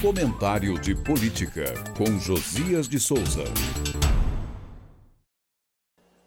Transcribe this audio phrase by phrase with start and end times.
[0.00, 3.42] Comentário de Política, com Josias de Souza.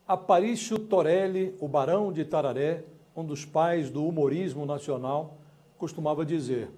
[0.05, 2.83] Aparício Torelli, o Barão de Tararé,
[3.15, 5.37] um dos pais do humorismo nacional,
[5.77, 6.69] costumava dizer: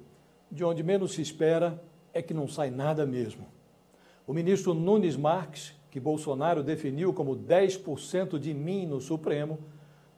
[0.51, 1.81] de onde menos se espera
[2.13, 3.47] é que não sai nada mesmo.
[4.28, 9.57] O ministro Nunes Marques, que Bolsonaro definiu como 10% de mim no Supremo,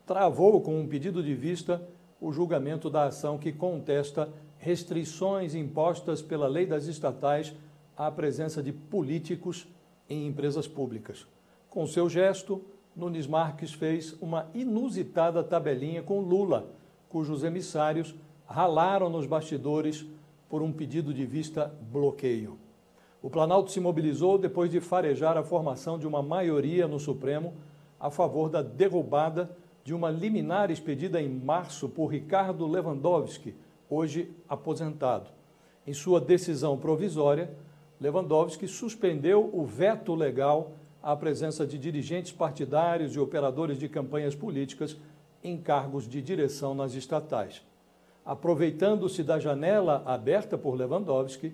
[0.05, 1.87] travou com um pedido de vista
[2.19, 4.27] o julgamento da ação que contesta
[4.65, 7.53] restrições impostas pela lei das estatais
[7.95, 9.67] à presença de políticos
[10.09, 11.27] em empresas públicas.
[11.69, 12.59] Com seu gesto,
[12.95, 16.65] Nunes Marques fez uma inusitada tabelinha com Lula,
[17.07, 18.15] cujos emissários
[18.47, 20.03] ralaram nos bastidores
[20.49, 22.57] por um pedido de vista bloqueio.
[23.21, 27.53] O Planalto se mobilizou depois de farejar a formação de uma maioria no Supremo
[27.99, 33.53] a favor da derrubada de uma liminar expedida em março por Ricardo Lewandowski,
[33.89, 35.29] hoje aposentado.
[35.85, 37.53] Em sua decisão provisória,
[37.99, 44.97] Lewandowski suspendeu o veto legal à presença de dirigentes partidários e operadores de campanhas políticas
[45.43, 47.61] em cargos de direção nas estatais.
[48.25, 51.53] Aproveitando-se da janela aberta por Lewandowski,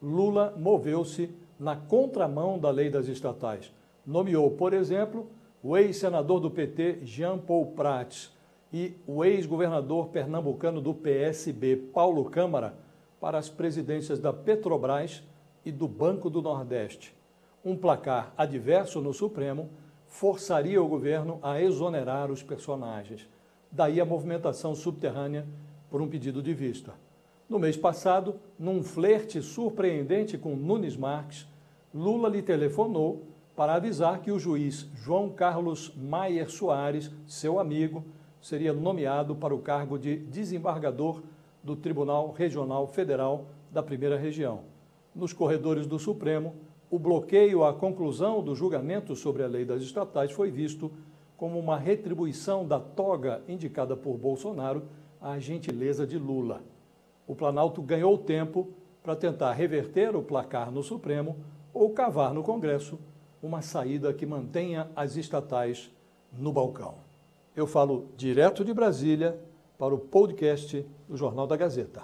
[0.00, 3.72] Lula moveu-se na contramão da lei das estatais.
[4.06, 5.28] Nomeou, por exemplo,
[5.62, 8.32] o ex-senador do PT Jean Paul Prats
[8.72, 12.74] e o ex-governador pernambucano do PSB Paulo Câmara
[13.20, 15.22] para as presidências da Petrobras
[15.64, 17.14] e do Banco do Nordeste.
[17.64, 19.68] Um placar adverso no Supremo
[20.06, 23.28] forçaria o governo a exonerar os personagens.
[23.70, 25.46] Daí a movimentação subterrânea
[25.90, 26.94] por um pedido de vista.
[27.48, 31.46] No mês passado, num flerte surpreendente com Nunes Marques,
[31.94, 38.02] Lula lhe telefonou para avisar que o juiz João Carlos Maier Soares, seu amigo,
[38.42, 41.22] seria nomeado para o cargo de desembargador
[41.62, 44.60] do Tribunal Regional Federal da Primeira Região.
[45.14, 46.54] Nos corredores do Supremo,
[46.90, 50.90] o bloqueio à conclusão do julgamento sobre a lei das estatais foi visto
[51.36, 54.82] como uma retribuição da toga indicada por Bolsonaro
[55.20, 56.62] à gentileza de Lula.
[57.26, 58.68] O Planalto ganhou tempo
[59.02, 61.36] para tentar reverter o placar no Supremo
[61.72, 62.98] ou cavar no Congresso
[63.42, 65.90] uma saída que mantenha as estatais
[66.32, 67.11] no balcão.
[67.54, 69.38] Eu falo direto de Brasília
[69.78, 72.02] para o podcast do Jornal da Gazeta.